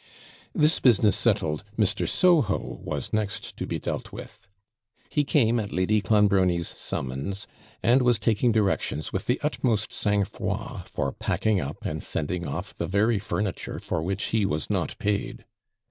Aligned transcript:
This 0.55 0.79
business 0.79 1.15
settled, 1.15 1.63
Mr. 1.77 2.09
Soho 2.09 2.79
was 2.83 3.13
next 3.13 3.55
to 3.57 3.67
be 3.67 3.77
dealt 3.77 4.11
with. 4.11 4.47
He 5.09 5.23
came 5.23 5.59
at 5.59 5.71
Lady 5.71 6.01
Clonbrony's 6.01 6.69
summons; 6.75 7.45
and 7.83 8.01
was 8.01 8.17
taking 8.17 8.51
directions, 8.51 9.13
with 9.13 9.27
the 9.27 9.39
utmost 9.43 9.93
SANG 9.93 10.25
FROID, 10.25 10.89
for 10.89 11.11
packing 11.11 11.61
up 11.61 11.85
and 11.85 12.01
sending 12.03 12.47
off 12.47 12.73
the 12.73 12.87
very 12.87 13.19
furniture 13.19 13.77
for 13.77 14.01
which 14.01 14.23
he 14.33 14.43
was 14.43 14.71
not 14.71 14.97
paid. 14.97 15.45